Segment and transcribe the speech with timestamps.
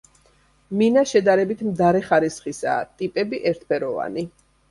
[0.79, 4.27] მინა შედარებით მდარე ხარისხისაა, ტიპები ერთფეროვანი.